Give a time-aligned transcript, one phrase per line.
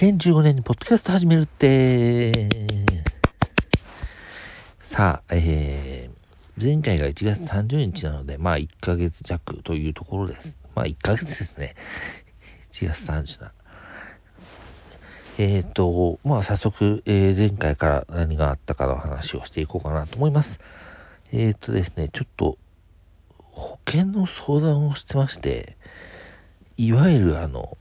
[0.00, 2.48] 2015年にポッドキャスト始めるって、
[4.96, 10.56] さあ、えー、前回が1月30日なので、まあ1ヶ月弱というところです。
[10.74, 11.74] まあ1ヶ月ですね。
[12.80, 13.52] 1月30日。
[15.36, 20.48] えっ、と、まあ早速、えー前回から何があったかの話をしていこうかなと思います。
[21.30, 22.56] えっ、とですね、ちょっと、
[23.36, 25.76] 保険の相談をしてまして、
[26.78, 27.76] いわゆるあの、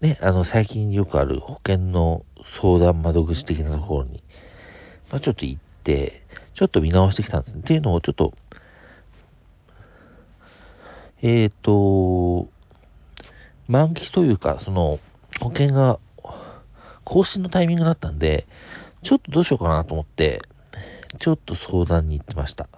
[0.00, 2.24] ね、あの、最近よくある保険の
[2.60, 4.22] 相談窓口的なところに、
[5.10, 6.22] まあ、ちょっと行って、
[6.54, 7.56] ちょっと見直してきたんです。
[7.56, 8.32] っていうのをちょっと、
[11.20, 12.48] えっ、と、
[13.66, 15.00] 満期というか、その、
[15.40, 15.98] 保険が
[17.04, 18.46] 更新のタイミングだったんで、
[19.02, 20.42] ちょっとどうしようかなと思って、
[21.18, 22.68] ちょっと相談に行ってました。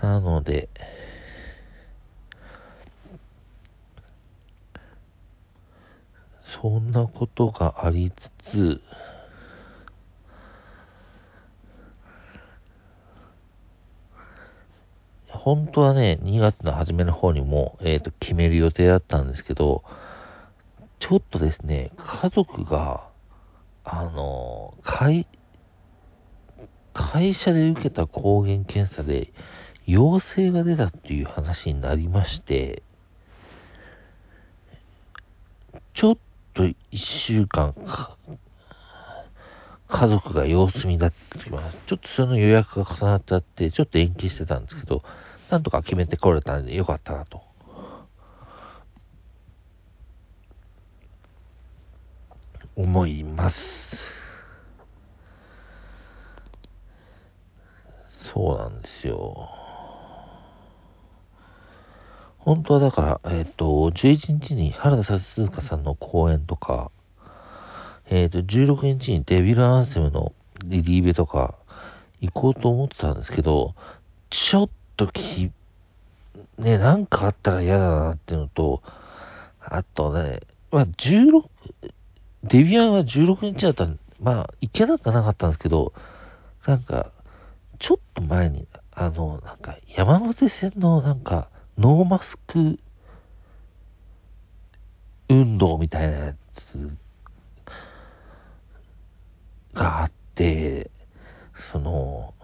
[0.00, 0.68] なので、
[6.60, 8.80] そんなことがありつつ、
[15.28, 19.82] 本当はね、2月の初めの方にも、えっ、と、決める予定だったんですけど、
[21.00, 23.08] ちょっとですね、家族が、
[23.82, 25.26] あの、会、
[26.92, 29.32] 会社で受けた抗原検査で
[29.86, 32.82] 陽性が出たっていう話になりまして、
[35.94, 36.18] ちょっ
[36.54, 36.76] と一
[37.26, 38.16] 週間か、
[39.88, 45.02] 家族が様子見だった時は、ちょっとその予約が重なっちゃって、ちょっと延期してたんですけど、
[45.50, 47.42] なんとか決めてこれたんでよかったなと。
[52.74, 53.56] 思います。
[58.32, 59.61] そうなんですよ。
[62.44, 66.90] 本当はだから、えっ、と、11日に原田さ香さんの公演とか、
[68.10, 70.32] えっ、と、16日にデビル・アンセムの
[70.64, 71.54] リリーベとか
[72.20, 73.74] 行こうと思ってたんですけど、
[74.30, 75.52] ちょっとき、
[76.58, 78.82] ね、なんかあったら嫌だなっていうのと、
[79.60, 80.40] あとね、
[80.72, 81.44] まあ、16、
[82.42, 85.92] デビアンは16日だったんまあ、行けなくはなかったんですけど、
[86.66, 87.12] なんか、
[87.78, 92.78] ちょっと前に、あの、なんか、山手線のなんか、ノーマスク
[95.28, 96.90] 運動みたいなやつ
[99.74, 100.90] があって、
[101.72, 102.34] その、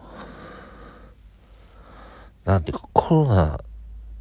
[2.44, 3.58] なんていうか、コロナっ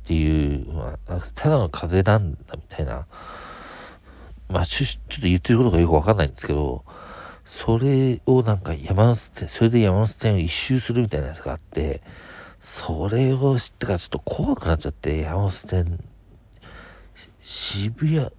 [0.06, 3.07] ていう、まあ、ただの風邪なんだみたいな、
[4.50, 6.84] まあ、ちょちょっと言ってることがよくわかんないんですけど、
[7.66, 12.01] それをなんか山手線、それで山手線を一周するみたいなやつがあって、
[12.86, 16.00] それを知ってからちょっと怖くなっちゃって、山手線、
[17.42, 18.30] 渋谷、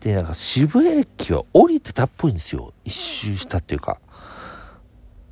[0.00, 2.72] で、なんか渋谷駅は降りてたっぽいんですよ。
[2.84, 4.00] 一周したっていうか。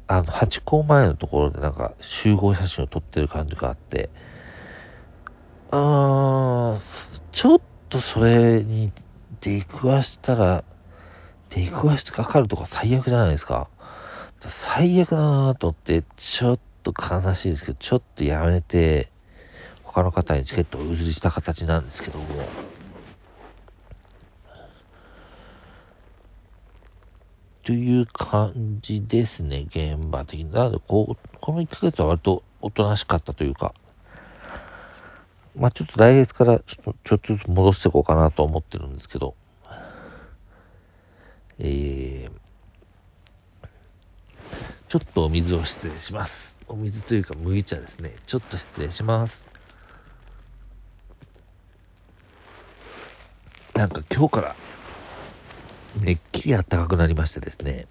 [0.07, 4.11] あの、ハチ公前のところでなんか集合写真を撮ってる感じがあって、
[5.71, 6.81] あー、
[7.33, 7.61] ちょっ
[7.91, 8.93] とそれに
[9.41, 10.65] 出くわしたら、
[11.51, 13.69] 出くわしてかかるとか最悪じゃないですか。
[14.77, 19.11] 最悪だなと思って、ちょっと悲しいですけど、ちょっとやめて、
[19.83, 22.27] 他の方にチケットを譲りした形なんですけども、
[27.65, 30.51] という感じですね、現場的に。
[30.51, 33.75] なので、こう、この1ヶ月は割とおとなしかったというか、
[35.57, 39.35] まあちょっと来月からちょっとちょっとずつ戻していこうかなと思ってるんですけど、
[41.59, 42.48] えー、
[44.89, 46.33] ちょっとお水を失礼します。
[46.67, 48.17] お水というか麦茶ですね。
[48.27, 49.35] ちょっと失礼します。
[53.75, 54.57] なんか今日から
[56.01, 57.87] めっきり暖かくなりましてですね。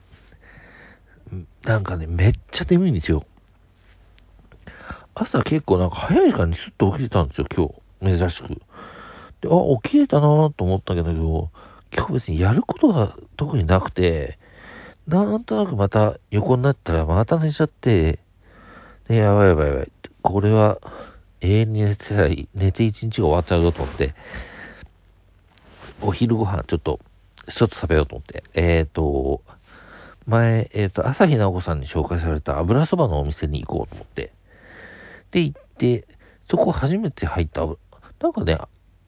[1.63, 3.25] なんかね、めっちゃ眠いんですよ。
[5.13, 7.67] 朝結構なんか早い時間にスッと起きてたんですよ、今
[8.09, 8.17] 日。
[8.19, 8.47] 珍しく。
[9.41, 11.51] で、あ、起きれたなと思ったけど、
[11.95, 14.39] 今日別にやることが特になくて、
[15.07, 18.19] なんとなくまた横になったらまた寝ちゃって、
[19.07, 19.91] ね、やばいやばいやばい。
[20.21, 20.79] これは
[21.39, 24.15] 永遠に寝てたら、寝て一日が終わっちゃうぞと思って、
[26.01, 26.99] お昼ご飯ちょっと、
[27.57, 29.41] ちょっと食べようと思って、えっ、と、
[30.25, 34.33] 前、えっ、と、朝日奈子さんに紹介された油そばのお店に行こうと思って、
[35.31, 36.05] で行って、
[36.49, 38.57] そこ初めて入った、なんかね、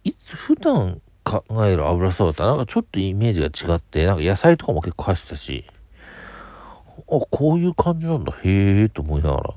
[0.05, 0.17] いつ
[0.47, 5.65] 普段考える油そばとはなんかちょっとイメージが違って、なんか野菜とかも結構入ってたし、
[7.07, 8.33] あ、こういう感じなんだ。
[8.43, 9.53] へえ、と思いながら。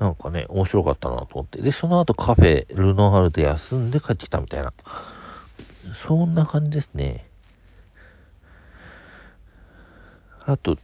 [0.00, 1.60] なんかね、面白かったなと思って。
[1.60, 4.72] で、その後カフェ、ルノハルで休んで帰ってきたみたいな。
[6.08, 7.28] そんな感じですね。
[10.46, 10.76] あと、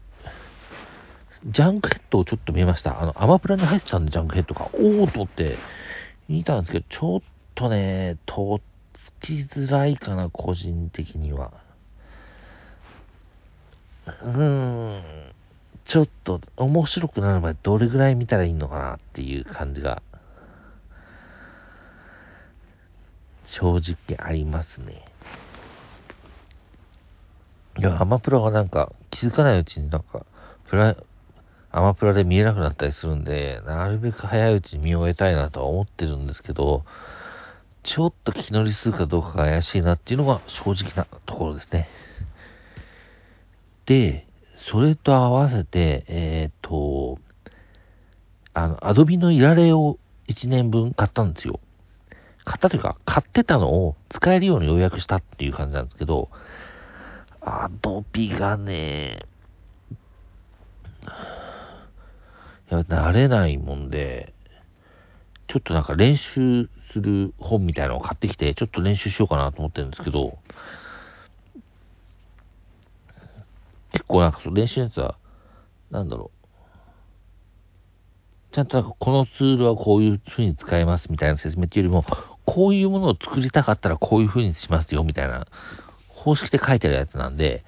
[1.47, 3.01] ジャンクヘッドをちょっと見ました。
[3.01, 4.69] あの、アマプラに入ってたんで、ジャンクヘッドが。
[4.75, 5.57] おーとって
[6.29, 7.21] 見たんですけど、ちょっ
[7.55, 8.76] とね、とって
[9.21, 11.53] きづらいかな、個人的には。
[14.07, 15.33] うーん。
[15.87, 20.03] ちょっと面白くなるまでどれぐらい見たらいいのかなっていう感じが、
[23.47, 25.05] 正直ありますね。
[27.79, 30.27] いや、アマプラがなんか気づかないうちになんか、
[30.69, 30.97] プラ、
[31.71, 36.85] アマプラで見えなくなったりするんで、なるべく早いうちに見終えたいなとは思ってるんですけど、
[37.87, 41.89] ちょっと気乗りするかどうかが怪しいなっていうのが正直なところですね。
[43.87, 44.27] で、
[44.71, 47.19] それと合わせて、えっ、ー、と、
[48.55, 49.99] あの、アドビのいられを
[50.29, 51.61] 1年分買ったんですよ。
[52.45, 56.29] 買ったというか、買ってたのを使えるように予約したっていう感じなんですけど、
[57.41, 59.27] アドビがね、
[62.69, 64.35] いや、慣れないもんで、
[65.49, 70.39] ちょっとなんか練習する本みたいなのを買ってきて、ちょっと練習しようかなと思ってるんですけど、
[73.93, 75.17] 結構なんかその練習のやつは、
[75.91, 76.37] なんだろう。
[78.55, 82.05] ちゃんとこのツールはこういう風に使えますみたいな説明っていうよりも、
[82.45, 85.47] こういうものを作りたかったらこういう風にしますよみたいな
[86.09, 87.65] 方式で書いてあるやつなんで、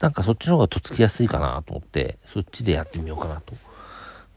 [0.00, 3.54] なんかそっちの方がとっつきやすいかなと思って、そっちでやってみようかなと。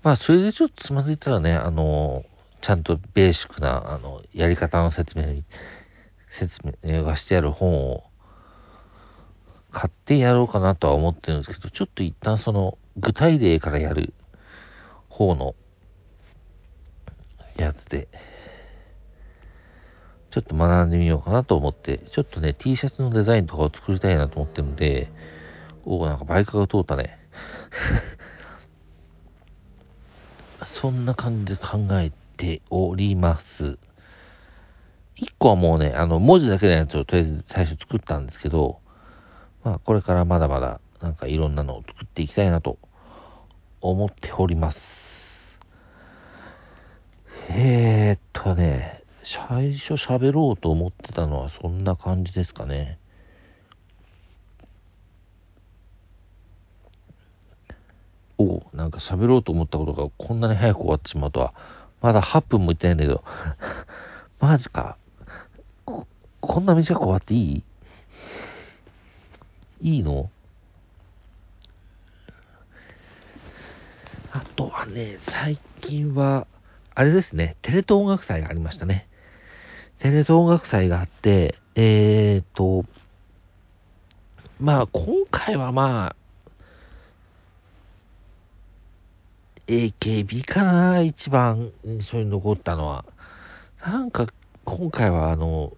[0.03, 2.25] まあ、それでちょっとつまずいたらね、あの、
[2.63, 5.43] ちゃんとベーシックな、あの、やり方の説明、
[6.39, 8.05] 説明がしてある本を
[9.73, 14.13] 買ってやろうかなとは思ってるんですけど、ちょっと一旦その具体例からやる
[15.09, 15.55] 方の
[17.57, 18.07] やつで、
[20.31, 25.11] ちょっと学んでみようかなと思って、ちょっとね、T シャツのデザインとかを作りたいなと思ってるんで、
[25.83, 27.19] おお、なんかバイクが通ったね。
[30.81, 33.77] そんな感じで考えてております。
[35.15, 38.79] 一個はもうね、あの、文字だけのやつをとりあえず最初作ったんですけど、
[39.63, 42.77] まあ、これからまだまだ、なんかいろんなのを作っていきたいなと
[43.81, 44.77] 思っております。
[47.49, 49.03] えー、っとね、
[49.47, 52.99] 最初喋ろうと思ってたのはそんな感じですかね。
[58.37, 61.53] おなんか喋ろうと思ったことがこんなに早く終わってしまうとは、
[62.03, 63.23] まだ8分もいってないんだけど、
[64.39, 64.97] マジか。
[65.85, 66.05] こ
[66.41, 67.63] こんな短く終わっていい？
[69.81, 70.29] いいの？
[74.33, 76.45] あとはね、最近は、
[76.93, 79.07] あれですね、テレ東音楽祭がありましたね。
[79.99, 82.83] テレ東音楽祭があって、えーと、
[84.59, 86.22] まあ、今回はまあ、
[89.67, 93.05] AKB かな、一番印象に残ったのは。
[93.85, 94.27] なんか、
[94.65, 95.73] 今回はあの、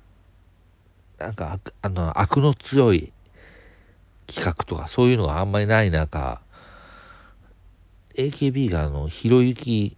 [1.20, 3.14] なんか、あの、悪の強い
[4.28, 6.42] 企画とかそういうのがあんまりない中、
[8.18, 9.98] AKB があの、ひろゆき、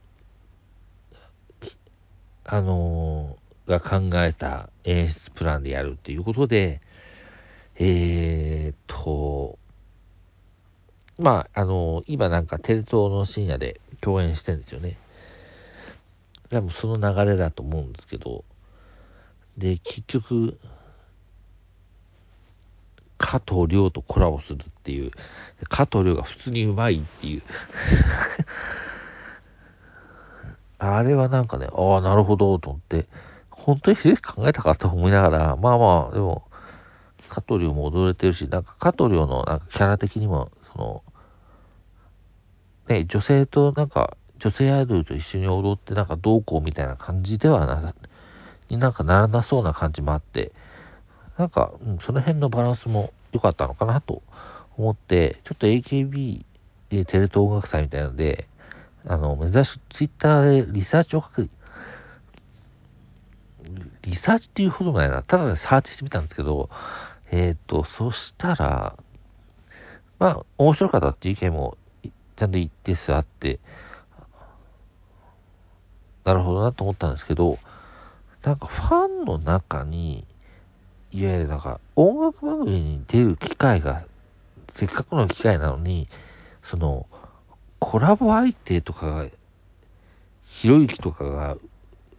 [2.46, 6.82] あのー、が考えた演出プランでやるっていうことで、
[7.76, 9.60] えーと、
[11.20, 14.98] まあ、あの、今なんかテレ東の深夜で共演してるんですよね。
[16.50, 18.46] 多分その流れだと思うんですけど、
[19.58, 20.60] で、結局、
[23.18, 25.12] 加藤亮とコラボするっていう、
[25.70, 27.44] 加藤亮が普通にうまいっていう。
[30.80, 33.08] あれはなんかね、ああ、なるほど、と思って、
[33.50, 36.44] 本当にひ考えたかと思いながら、まあまあ、でも、
[37.30, 41.04] 加藤亮も踊れてるし、なんか加藤亮のなんかキャラ的にも、その、
[42.88, 47.96] ね、女性となんか、女性アイドルと一緒に踊ってなんかどうこうみたいな感じではな、
[48.70, 50.52] になんかならなそうな感じもあって、
[51.38, 54.22] なんか、うん、その辺のバランスも良かったのかなと
[54.78, 56.46] 思って、ちょっと AKB
[56.90, 58.48] でテレ東音楽祭みたいなので、
[59.08, 61.50] あの、目指し、ツイッターでリサーチを書く、
[64.04, 66.70] リサーチっていうほどないな、ただでサーチしてみたんですけど、
[67.32, 68.98] えっ、ー、と、そしたら、
[70.20, 71.78] まあ、面白かったっていう意見も、
[72.38, 73.60] ちゃんと一定数あって、
[76.24, 77.58] なるほどなと思ったんですけど、
[78.44, 80.26] なんかファンの中に、
[81.12, 84.06] いわゆるなんか音楽番組に出る機会が、
[84.80, 86.10] せっかくの機会なのに、
[86.70, 87.08] その、
[87.80, 89.30] コラボ相手とかが
[90.62, 91.58] ひろゆきとかが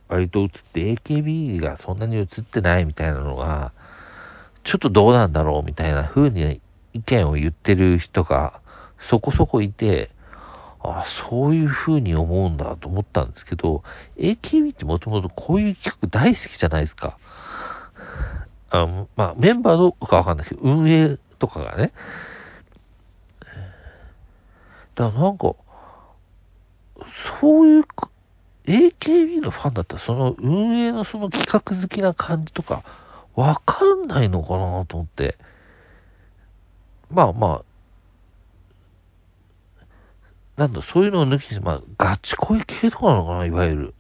[0.09, 3.73] 割と映って AKB がそんなに映ってないみたいなのが、
[4.65, 6.61] ちょっとどうなんだろうみたいな風に
[6.99, 8.61] 意見を言ってる人が
[9.11, 10.11] そこそこいて、
[10.81, 13.83] ああそういう風に思うんだと思ったんですけど、
[14.17, 17.19] AKB ってもともとこういう企画大好きじゃないですか。
[18.71, 21.93] あの、まあ、メンバーどうかわかんないけど、運営とかがね。
[24.95, 25.55] だからなんか、
[27.41, 27.85] そういう、
[28.67, 32.85] AKB のファンだったら、その運営のその企画好きな感じとか、
[33.35, 35.39] わかんないのかなと思って。
[37.11, 37.65] まあまあ、
[40.59, 43.95] なんだ、そういうのを抜きに、まあ、ガチ恋系とかなのかな、いわゆる。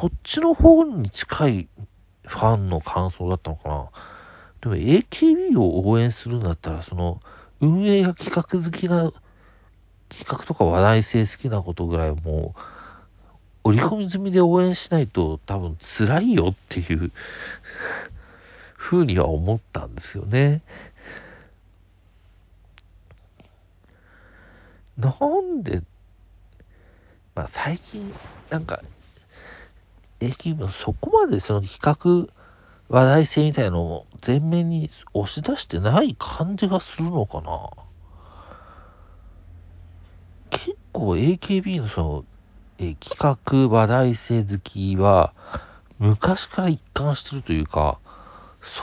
[0.00, 1.68] そっちの方に近い
[2.26, 3.90] ファンの感想だったのかな。
[4.62, 7.20] でも AKB を応援するんだったら、その、
[7.60, 9.12] 運営が企画好きな、
[10.08, 12.60] 企画とか話題性好きなことぐらいもう、
[13.64, 17.10] 折り込み済みで応援しないと多分辛いよっていう
[18.76, 20.62] ふうには思ったんですよね。
[24.96, 25.82] なんで、
[27.34, 28.14] まあ最近、
[28.50, 28.80] なんか、
[30.20, 32.32] AKB もそこまでその企画、
[32.88, 37.70] 話題性みたいのを前面に押し出してない感じがするのかな。
[40.50, 42.24] 結構 AKB のその、
[42.78, 45.32] え企画話題性好きは、
[45.98, 47.98] 昔から一貫してるというか、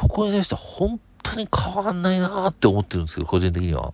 [0.01, 3.93] そこに対して本当に変わんないなーって思ってるんですけど、個人的には。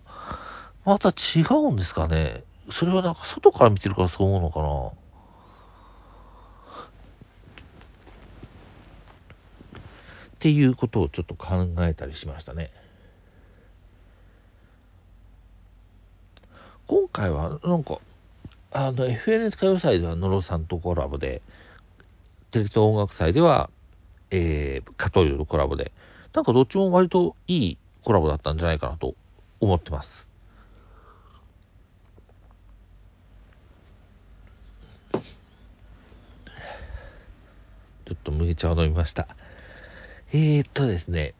[0.84, 2.44] また違うんですかね。
[2.78, 5.08] それはなんか外から見てるからそう思うのかな。
[10.38, 12.70] っていうことをちょっと考えたりしましたね。
[16.86, 17.98] 今回はなんか、
[18.70, 21.42] あの、FNS 歌謡祭では野呂さんとコラボで、
[22.52, 23.68] テレ東音楽祭では、
[24.30, 25.92] えー、カトリオとコラボで、
[26.32, 29.14] なんかどっちも割といいコラボだったんじゃないかなと
[29.60, 30.27] 思ってます。
[38.08, 39.28] ちょっと麦茶を飲みました。
[40.32, 41.34] えー、っとですね。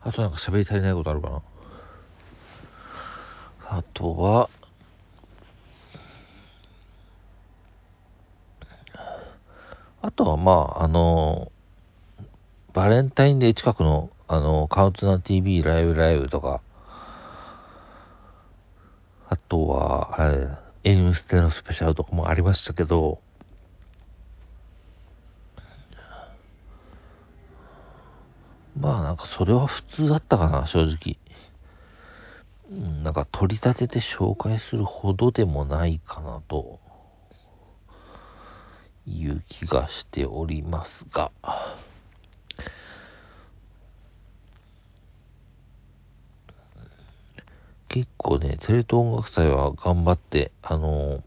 [0.00, 1.42] あとなんか喋り足りないことあるかな
[3.68, 4.50] あとは、
[10.02, 11.52] あとはまあ、あの、
[12.72, 16.60] バレンタインデー近くの、あの、カウントダウン TV ライブライブとか、
[19.28, 20.48] あとは、あれ、
[20.82, 23.20] N ステのスペシャルとかもありましたけど、
[28.78, 31.18] まあかそれは普通だったかな、正直。
[32.70, 36.80] うん、なんか取り立てて紹介するほどでもないかなと
[39.06, 41.30] いう気がしておりますが。
[47.88, 51.22] 結構ね、テレ東音楽祭は頑張って、あの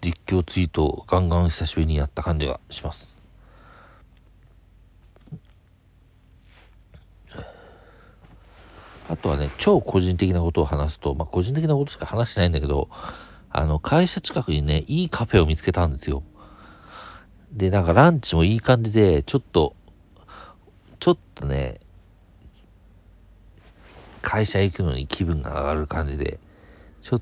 [0.00, 3.17] 実況ツイートをガンガン久しぶりにやった感じがします。
[9.08, 12.88] あとはね、超個人的なことを話すと、まあ、個人的なことしか話してないんだけど、
[13.50, 16.22] あの、会社近くにね、いいカフェを見つけたんですよ。
[17.52, 19.74] で、なんかランチもいい感じで、ちょっと、
[21.00, 21.80] ちょっとね、
[24.20, 26.38] 会社行くのに気分が上がる感じで、
[27.02, 27.20] ちょ、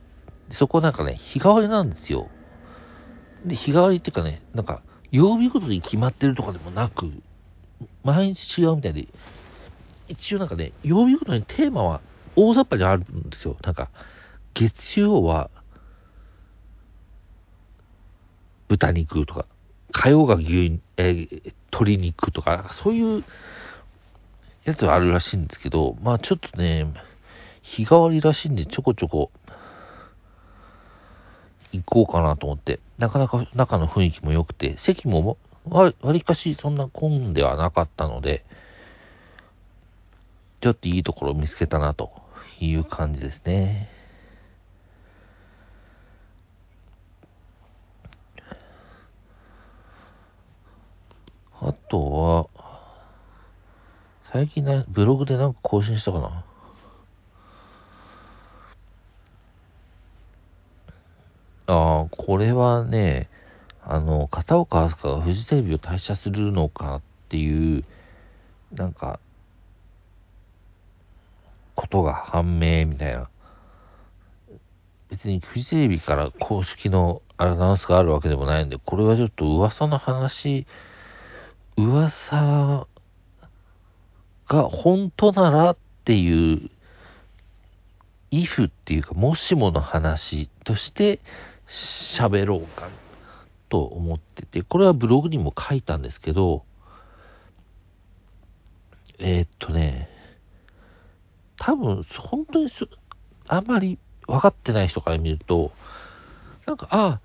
[0.51, 2.29] そこなんかね、日替わりなんですよ。
[3.45, 7.13] で、日替わりっていうかね、なんか、曜日ごとに決まってるとかでもなく、
[8.03, 9.07] 毎日違うみたいで、
[10.09, 12.01] 一応なんかね、曜日ごとにテーマは
[12.37, 13.57] 大雑把にあるんですよ。
[13.63, 13.91] なんか、
[14.55, 15.51] 月曜は、
[18.69, 19.47] 豚肉とか、
[19.93, 23.25] 火曜が牛、えー、鶏肉とか、そういう
[24.65, 26.93] やつはあるらしいんですけど、まあちょっとね、
[27.63, 29.31] 日替わりらしいんでちょこちょこ
[31.73, 35.37] 行こうかなと思って、なかなか中の雰囲気も良くて、席も
[35.69, 38.45] わりかしそんな混んではなかったので、
[40.67, 42.11] ちょっといいところを見つけたなと
[42.59, 43.89] いう感じですね。
[51.61, 52.49] あとは、
[54.33, 56.45] 最近ね、ブログでなんか更新したかな？
[61.69, 63.31] ああ、これはね、
[63.85, 67.85] あの、片岡飛鳥がフジテレビを退社するのかっていう、
[68.73, 69.21] なんか、
[71.77, 73.29] ことが判明みたいな。
[75.09, 80.67] 別にフジテレビから公式のアナウンスがあるわけでもないんで、これはちょっと噂の話、
[81.77, 82.89] 噂
[84.49, 86.71] が本当ならっていう、
[88.33, 91.21] if っていうか、もしもの話として
[92.19, 92.89] 喋ろうか
[93.69, 96.65] と思ってて、これはブログにも書いたんですけど、
[99.19, 100.11] えー、っとね、
[101.59, 102.71] 多分、本当に
[103.47, 105.73] あんまり分かってない人から見ると、
[106.67, 107.21] なんか、ああ、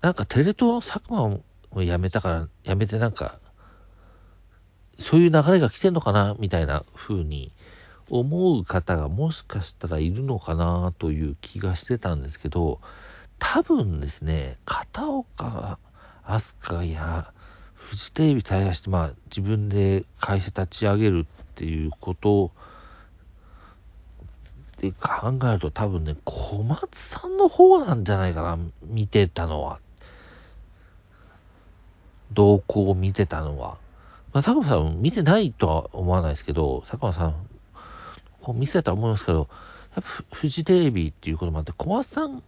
[0.00, 3.38] なんかテレ東の佐久間を辞めたから、辞めてなんか、
[5.10, 7.52] そういう流れが来てんのかな、みたいな風に
[8.08, 12.80] 思う方がもしかしたらいるのかな、という気がしてたんですけど、
[13.38, 15.78] 多分ですね、片岡
[16.22, 17.32] 飛鳥や
[17.74, 22.50] フジテレビ対応して、まあ自分で会社立ち上げるっていうことを
[24.80, 29.78] で考えると多分ね、小松さんの方なんじゃないかな、見てたのは。
[32.32, 33.78] 動向を見てたのは。
[34.32, 37.46] まあ、佐久間さん見てないとは思わないですけど、佐久間さん、
[38.42, 39.48] こう見せたと思いますけど、
[39.94, 42.42] やっぱフジテレビっていうこともあって、小松さん、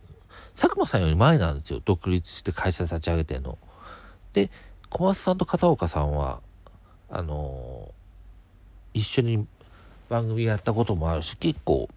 [0.61, 1.81] 佐久間さんより前なんですよ。
[1.85, 3.59] 独立して会社立ち上げての。
[4.33, 4.51] で、
[4.91, 6.41] 小松さんと片岡さんは、
[7.09, 9.47] あのー、一緒に
[10.09, 11.89] 番組やったこともあるし、結構、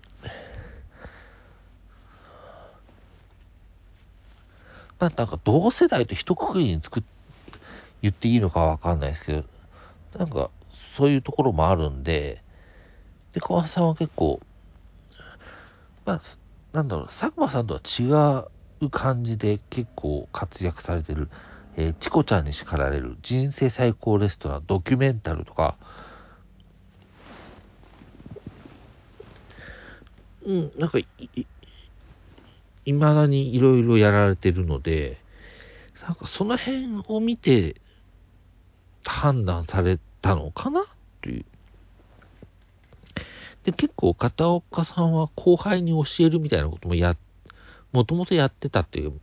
[5.00, 7.04] まあ、なんか同世代と一括りに作っ、
[8.02, 9.44] 言っていいのかわかんないですけど、
[10.18, 10.52] なんか
[10.98, 12.44] そういうところもあるんで、
[13.34, 14.42] で、小松さんは結構、
[16.06, 16.22] まあ、
[16.74, 21.30] なんだろう、佐久間さんとは違う感じで結構活躍されてる、
[21.78, 23.18] えー、チコちゃんに叱られる。
[23.24, 25.78] 人生最高レストランドキュメンタルとか、
[30.46, 31.08] うん、なんかい、
[32.86, 35.20] いまだにいろいろやられてるので、
[36.02, 37.82] なんかその辺を見て
[39.04, 40.86] 判断されたのかな
[41.22, 41.46] という。
[43.64, 47.16] で、結構片岡さんは後輩に教えるみたいなこともや、
[47.92, 49.20] もともとやってたっていう、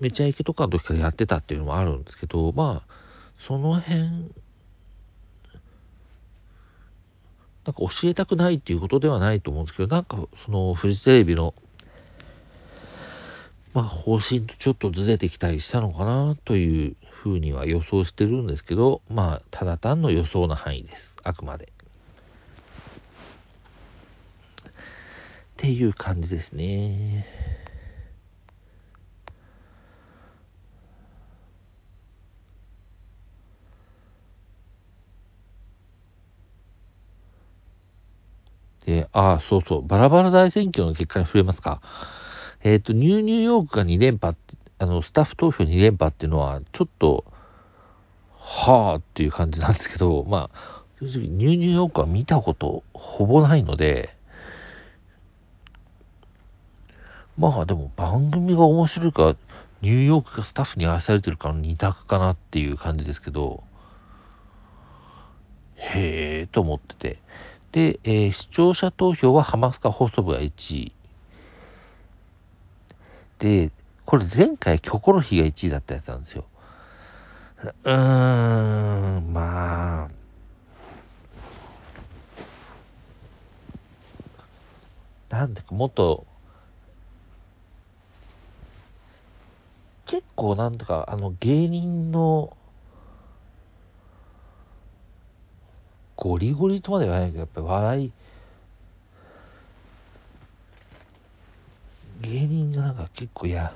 [0.00, 2.94] めちゃイケとかの時からやってたっていうのもあるんですけど、まあ、
[3.46, 4.00] その辺、
[7.64, 11.54] なんか教えたくないっていうことではないと思うんですけど、なんかそのフジテレビの
[13.76, 21.14] まあ、方針とちょっとずれてきたりしたのかなというふうには予想してるんですけど、まあ、ただ単の予想の範囲です。
[21.22, 21.66] あくまで。
[21.66, 21.68] っ
[25.58, 27.26] ていう感じですね。
[38.86, 41.82] で、ああ、そうそう、バラバラ大選挙の結果に触れますか。
[42.66, 44.36] えっ、ー、と、ニューニューヨークが2連覇
[44.78, 47.24] あの、スタッフ投票2連覇っていうのは、ちょっと、
[48.40, 54.16] はぁっていう感じなんですけど、まあ、正直、ニューニューヨークは見たことほぼないので、
[57.38, 59.36] まあでも番組が面白いか、
[59.80, 63.62] ニューヨークがスタッフに愛されてるかの2択かなっていう感じですけど、
[65.76, 67.22] へえと思ってて。
[67.70, 70.92] で、えー、視聴者投票はハマスカ放送部が1位。
[73.38, 73.70] で、
[74.04, 76.44] これ前回キョコロヒーが1位だったやつなんですよ。
[77.84, 80.16] うーん、まあ。
[85.28, 86.24] なんだかもっと、
[90.06, 92.56] 結構なんとか、あの芸人の、
[96.16, 98.12] ゴリゴリとまで言わないけど、やっぱり笑い、
[102.22, 103.74] 芸人がか結構や、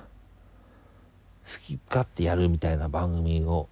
[1.46, 3.68] 好き勝手やるみたいな番組を、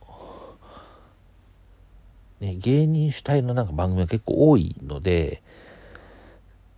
[2.41, 5.43] ね、芸人主体のなんか番組が結構多いので、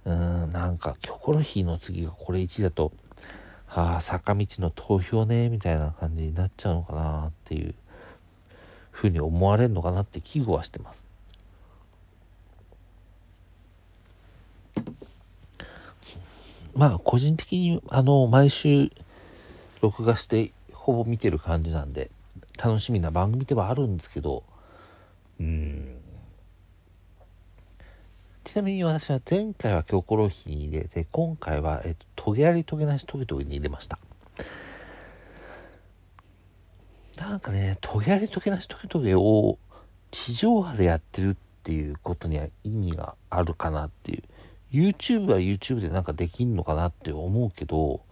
[0.05, 2.93] うん、なんか、キョコロヒーの次がこれ1だと、
[3.69, 7.75] ああ、坂道の投票ね、みたいな感じになっちゃうのかなっていう
[8.91, 11.10] ふうに思われるのかなって危惧はしてます。
[16.81, 18.91] まあ、個人的に、あの、毎週、
[19.83, 22.11] 録画して、ほぼ見てる感じなんで、
[22.57, 24.45] 楽しみな番組ではあるんですけど、
[25.39, 26.01] うん。
[28.45, 33.99] ちなみに私は前回はキョコロヒーに入れて、今回は、えっと、トゲありトゲなしトゲトゲに入れました。
[37.19, 39.59] なんかね、トゲありトゲなしトゲトゲを
[40.13, 44.23] 地上波でやってるっていうことには意味があるかなっていう
[44.73, 48.03] YouTube は YouTube でなんかできんのかなって思うけど、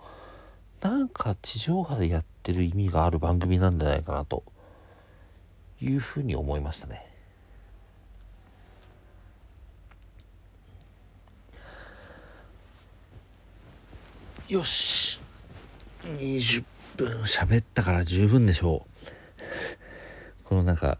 [0.80, 4.44] なんか地上波でやってる意味がある番組なんじゃないかなと
[5.80, 7.04] いうふうに思いましたね。
[14.48, 15.20] よし。
[16.04, 16.64] 20
[16.96, 18.86] 分喋ったから十分でしょ
[20.44, 20.48] う。
[20.48, 20.98] このなんか、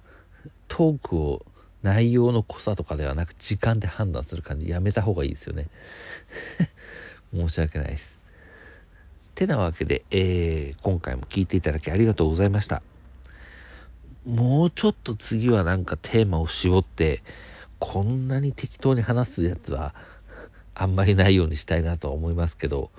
[0.68, 1.46] トークを
[1.82, 5.68] 内容の濃さとかではなく時間で判断する感じやめた方がいいですよね。
[7.32, 8.18] 申し訳ないです。
[9.34, 12.82] てなわけで、えー、今回も聞いていただきありがとうございました。
[14.26, 17.22] もうちょっと次はなんかテーマを絞って、
[17.78, 19.94] こんなに適当に話すやつは
[20.74, 22.90] あんまりないようにしたいなとは思いますけど、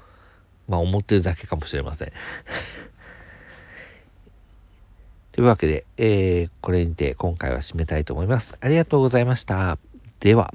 [0.70, 2.12] まあ思ってるだけかもしれません。
[5.40, 8.54] というわけで、えー、これにて今回は締めたいと思います。
[8.60, 9.78] ありがとうございました。
[10.20, 10.54] では。